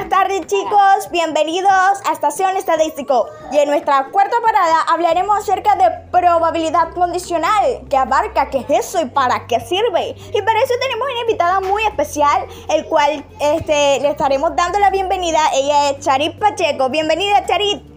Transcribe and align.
buenas 0.00 0.18
tardes 0.18 0.46
chicos, 0.46 1.10
bienvenidos 1.10 2.00
a 2.06 2.12
Estación 2.12 2.56
Estadístico 2.56 3.26
y 3.52 3.58
en 3.58 3.68
nuestra 3.68 4.08
cuarta 4.10 4.34
parada 4.42 4.80
hablaremos 4.88 5.36
acerca 5.36 5.76
de 5.76 5.90
probabilidad 6.10 6.94
condicional, 6.94 7.82
que 7.90 7.98
abarca 7.98 8.48
qué 8.48 8.60
es 8.60 8.86
eso 8.86 9.02
y 9.02 9.06
para 9.06 9.46
qué 9.46 9.60
sirve. 9.60 10.16
Y 10.32 10.42
para 10.42 10.58
eso 10.62 10.74
tenemos 10.80 11.06
una 11.10 11.20
invitada 11.20 11.60
muy 11.60 11.82
especial, 11.82 12.46
el 12.70 12.86
cual 12.86 13.22
este, 13.40 14.00
le 14.00 14.10
estaremos 14.10 14.56
dando 14.56 14.78
la 14.78 14.88
bienvenida, 14.88 15.38
ella 15.52 15.90
es 15.90 16.00
Charit 16.00 16.38
Pacheco. 16.38 16.88
Bienvenida 16.88 17.44
Charit. 17.44 17.89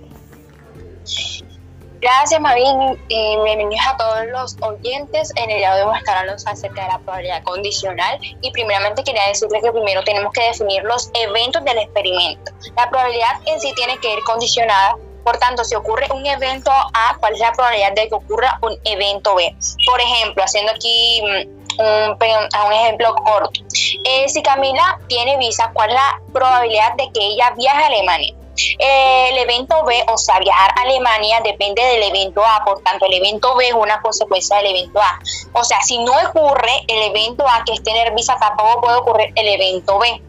Gracias, 2.03 2.41
Marín. 2.41 2.99
y 3.07 3.37
bienvenidos 3.45 3.85
a 3.87 3.95
todos 3.95 4.25
los 4.27 4.57
oyentes. 4.59 5.31
En 5.37 5.49
el 5.49 5.59
día 5.59 5.73
de 5.73 5.75
hoy 5.75 5.85
vamos 5.85 5.95
a 5.95 5.99
estar 5.99 6.17
hablando 6.17 6.43
acerca 6.45 6.81
de 6.81 6.87
la 6.89 6.99
probabilidad 6.99 7.41
condicional. 7.43 8.19
Y 8.41 8.51
primeramente 8.51 9.05
quería 9.05 9.25
decirles 9.29 9.63
que 9.63 9.71
primero 9.71 10.03
tenemos 10.03 10.33
que 10.33 10.43
definir 10.43 10.83
los 10.83 11.09
eventos 11.13 11.63
del 11.63 11.77
experimento. 11.77 12.51
La 12.75 12.89
probabilidad 12.89 13.39
en 13.45 13.57
sí 13.61 13.71
tiene 13.77 13.97
que 13.99 14.15
ir 14.15 14.19
condicionada. 14.25 14.97
Por 15.23 15.37
tanto, 15.37 15.63
si 15.63 15.75
ocurre 15.75 16.05
un 16.13 16.25
evento 16.25 16.71
A, 16.71 17.15
¿cuál 17.21 17.35
es 17.35 17.39
la 17.39 17.53
probabilidad 17.53 17.93
de 17.93 18.09
que 18.09 18.15
ocurra 18.15 18.59
un 18.61 18.77
evento 18.83 19.35
B? 19.35 19.55
Por 19.89 20.01
ejemplo, 20.01 20.43
haciendo 20.43 20.73
aquí 20.73 21.21
mm, 21.21 21.79
un, 21.79 22.17
un 22.19 22.73
ejemplo 22.73 23.15
corto. 23.15 23.61
Eh, 24.03 24.27
si 24.27 24.43
Camila 24.43 24.99
tiene 25.07 25.37
visa, 25.37 25.71
¿cuál 25.73 25.91
es 25.91 25.95
la 25.95 26.19
probabilidad 26.33 26.95
de 26.97 27.09
que 27.13 27.25
ella 27.27 27.53
viaje 27.55 27.81
a 27.81 27.87
Alemania? 27.87 28.35
El 28.77 29.37
evento 29.37 29.83
B, 29.83 30.03
o 30.07 30.17
sea, 30.17 30.39
viajar 30.39 30.71
a 30.77 30.81
Alemania 30.81 31.41
depende 31.43 31.83
del 31.83 32.03
evento 32.03 32.43
A, 32.45 32.63
por 32.63 32.81
tanto 32.81 33.05
el 33.07 33.13
evento 33.13 33.55
B 33.55 33.67
es 33.67 33.73
una 33.73 34.01
consecuencia 34.01 34.57
del 34.57 34.67
evento 34.67 35.01
A. 35.01 35.19
O 35.53 35.63
sea, 35.63 35.81
si 35.81 35.97
no 36.03 36.13
ocurre 36.27 36.71
el 36.87 37.03
evento 37.03 37.45
A, 37.47 37.63
que 37.65 37.73
es 37.73 37.83
tener 37.83 38.13
visa, 38.13 38.37
tampoco 38.39 38.81
puede 38.81 38.97
ocurrir 38.97 39.33
el 39.35 39.47
evento 39.47 39.99
B. 39.99 40.21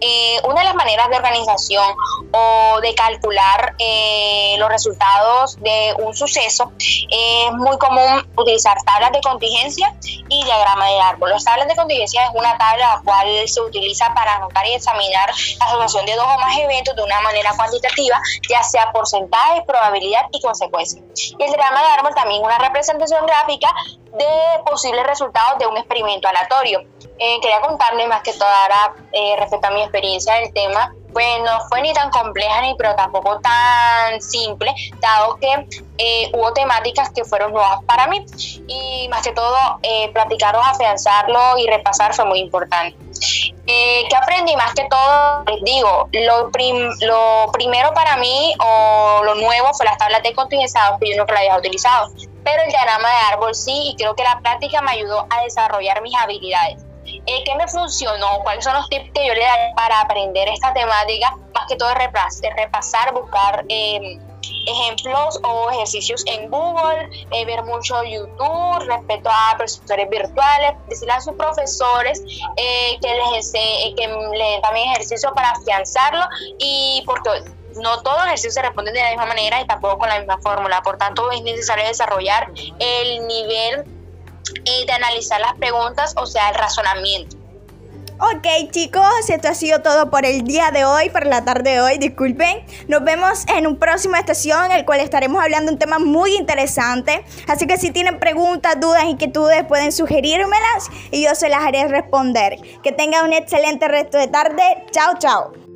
Eh, 0.00 0.40
una 0.44 0.60
de 0.60 0.66
las 0.66 0.74
maneras 0.74 1.08
de 1.10 1.16
organización 1.16 1.94
o 2.32 2.80
de 2.80 2.94
calcular 2.94 3.74
eh, 3.78 4.54
los 4.58 4.68
resultados 4.68 5.56
de 5.60 5.94
un 5.98 6.14
suceso 6.14 6.72
es 6.78 7.52
muy 7.52 7.76
común 7.78 8.26
utilizar 8.36 8.76
tablas 8.84 9.12
de 9.12 9.20
contingencia 9.20 9.94
y 10.28 10.44
diagrama 10.44 10.86
de 10.86 11.00
árbol. 11.00 11.30
Las 11.30 11.44
tablas 11.44 11.68
de 11.68 11.76
contingencia 11.76 12.24
es 12.24 12.30
una 12.34 12.56
tabla 12.56 12.96
la 12.96 13.02
cual 13.04 13.48
se 13.48 13.60
utiliza 13.60 14.12
para 14.14 14.36
anotar 14.36 14.66
y 14.66 14.72
examinar 14.72 15.30
la 15.58 15.66
asociación 15.66 16.06
de 16.06 16.16
dos 16.16 16.26
o 16.26 16.38
más 16.38 16.56
eventos 16.58 16.96
de 16.96 17.02
una 17.02 17.20
manera 17.20 17.52
cuantitativa, 17.56 18.20
ya 18.48 18.62
sea 18.62 18.90
porcentaje, 18.92 19.62
probabilidad 19.66 20.22
y 20.32 20.40
consecuencia. 20.40 21.02
Y 21.14 21.42
el 21.42 21.50
diagrama 21.50 21.80
de 21.80 21.86
árbol 21.88 22.14
también 22.14 22.40
es 22.40 22.46
una 22.46 22.58
representación 22.58 23.26
gráfica 23.26 23.68
de 24.12 24.62
posibles 24.64 25.06
resultados 25.06 25.58
de 25.58 25.66
un 25.66 25.76
experimento 25.76 26.28
aleatorio. 26.28 26.80
Eh, 27.18 27.38
quería 27.40 27.60
contarles 27.60 28.08
más 28.08 28.22
que 28.22 28.32
todo 28.32 28.48
ahora 28.48 28.94
eh, 29.12 29.36
respecto 29.38 29.68
a 29.68 29.70
mi 29.70 29.82
experiencia 29.82 30.34
del 30.34 30.52
tema, 30.52 30.92
pues 31.12 31.26
no 31.40 31.50
fue 31.68 31.82
ni 31.82 31.92
tan 31.92 32.10
compleja 32.10 32.62
ni 32.62 32.74
pero 32.76 32.94
tampoco 32.94 33.40
tan 33.40 34.20
simple, 34.20 34.74
dado 35.00 35.36
que 35.36 35.66
eh, 35.98 36.30
hubo 36.32 36.52
temáticas 36.52 37.10
que 37.10 37.24
fueron 37.24 37.52
nuevas 37.52 37.82
para 37.84 38.06
mí 38.06 38.24
y 38.66 39.08
más 39.08 39.22
que 39.22 39.32
todo 39.32 39.56
eh, 39.82 40.10
platicarlos, 40.12 40.66
afianzarlo 40.66 41.58
y 41.58 41.66
repasar 41.66 42.14
fue 42.14 42.24
muy 42.24 42.40
importante. 42.40 42.96
Eh, 43.66 44.04
¿Qué 44.08 44.16
aprendí? 44.16 44.56
Más 44.56 44.74
que 44.74 44.84
todo, 44.88 45.44
les 45.44 45.62
digo, 45.62 46.08
lo, 46.12 46.50
lo 47.06 47.52
primero 47.52 47.92
para 47.92 48.16
mí 48.16 48.54
o 48.58 49.22
lo 49.24 49.34
nuevo 49.34 49.72
fue 49.74 49.86
las 49.86 49.98
tablas 49.98 50.22
de 50.22 50.34
contingencia, 50.34 50.80
que 51.00 51.10
yo 51.10 51.16
nunca 51.18 51.34
la 51.34 51.40
había 51.40 51.56
utilizado, 51.56 52.10
pero 52.44 52.62
el 52.62 52.70
diagrama 52.70 53.08
de 53.08 53.34
árbol 53.34 53.54
sí 53.54 53.90
y 53.90 53.96
creo 53.96 54.14
que 54.14 54.22
la 54.22 54.40
práctica 54.40 54.80
me 54.82 54.92
ayudó 54.92 55.26
a 55.30 55.42
desarrollar 55.42 56.02
mis 56.02 56.14
habilidades. 56.14 56.84
Eh, 57.04 57.42
¿Qué 57.44 57.54
me 57.56 57.66
funcionó? 57.66 58.40
¿Cuáles 58.42 58.64
son 58.64 58.74
los 58.74 58.88
tips 58.88 59.10
que 59.12 59.26
yo 59.26 59.34
le 59.34 59.40
daría 59.40 59.74
para 59.74 60.00
aprender 60.00 60.48
esta 60.48 60.72
temática? 60.72 61.36
Más 61.54 61.66
que 61.68 61.76
todo 61.76 61.88
de 61.88 62.50
repasar, 62.56 63.12
buscar 63.12 63.64
em, 63.68 64.20
ejemplos 64.66 65.40
o 65.42 65.70
ejercicios 65.70 66.24
en 66.26 66.50
Google, 66.50 67.08
eh, 67.30 67.44
ver 67.44 67.62
mucho 67.64 68.02
YouTube 68.04 68.86
respecto 68.86 69.28
a 69.30 69.56
profesores 69.56 70.08
virtuales, 70.08 70.74
decirle 70.88 71.12
a 71.12 71.20
sus 71.20 71.34
profesores 71.34 72.22
eh, 72.56 72.98
que 73.00 73.14
les 73.14 73.52
que 73.52 74.06
den 74.06 74.62
también 74.62 74.90
ejercicio 74.90 75.32
para 75.34 75.50
afianzarlo 75.50 76.24
y 76.58 77.02
porque 77.06 77.30
no 77.76 78.02
todos 78.02 78.16
los 78.18 78.26
ejercicios 78.26 78.54
se 78.54 78.62
responden 78.62 78.94
de 78.94 79.02
la 79.02 79.10
misma 79.10 79.26
manera 79.26 79.60
y 79.60 79.66
tampoco 79.66 79.98
con 79.98 80.08
la 80.08 80.18
misma 80.18 80.38
fórmula. 80.38 80.82
Por 80.82 80.98
tanto, 80.98 81.30
es 81.30 81.42
necesario 81.42 81.86
desarrollar 81.86 82.50
el 82.78 83.26
nivel 83.26 83.84
y 84.64 84.86
de 84.86 84.92
analizar 84.92 85.40
las 85.40 85.54
preguntas, 85.54 86.14
o 86.16 86.26
sea, 86.26 86.48
el 86.50 86.54
razonamiento. 86.54 87.40
Ok 88.22 88.70
chicos, 88.70 89.30
esto 89.30 89.48
ha 89.48 89.54
sido 89.54 89.80
todo 89.80 90.10
por 90.10 90.26
el 90.26 90.44
día 90.44 90.70
de 90.70 90.84
hoy, 90.84 91.08
por 91.08 91.24
la 91.24 91.42
tarde 91.42 91.70
de 91.70 91.80
hoy, 91.80 91.96
disculpen. 91.96 92.66
Nos 92.86 93.02
vemos 93.02 93.44
en 93.48 93.66
un 93.66 93.78
próximo 93.78 94.16
estación 94.16 94.66
en 94.66 94.72
el 94.72 94.84
cual 94.84 95.00
estaremos 95.00 95.42
hablando 95.42 95.70
de 95.70 95.72
un 95.72 95.78
tema 95.78 95.98
muy 95.98 96.36
interesante. 96.36 97.24
Así 97.48 97.66
que 97.66 97.78
si 97.78 97.92
tienen 97.92 98.20
preguntas, 98.20 98.78
dudas, 98.78 99.04
inquietudes, 99.04 99.64
pueden 99.64 99.90
sugerírmelas 99.90 100.90
y 101.10 101.24
yo 101.24 101.34
se 101.34 101.48
las 101.48 101.62
haré 101.62 101.88
responder. 101.88 102.58
Que 102.82 102.92
tengan 102.92 103.24
un 103.24 103.32
excelente 103.32 103.88
resto 103.88 104.18
de 104.18 104.28
tarde. 104.28 104.84
Chao, 104.90 105.14
chao. 105.18 105.69